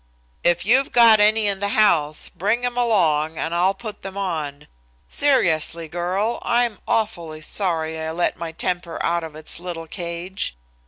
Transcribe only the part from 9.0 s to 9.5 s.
out of